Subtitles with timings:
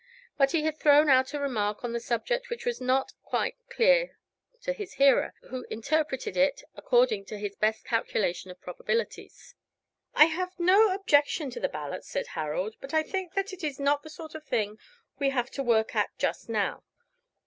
[0.35, 4.17] But he had thrown out a remark on the subject which was not quite clear
[4.63, 9.53] to his hearer, who interpreted it according to his best calculation of probabilities.
[10.15, 14.01] "I have no objection to the ballot," said Harold, "but I think that is not
[14.01, 14.79] the sort of thing
[15.19, 16.83] we have to work at just now.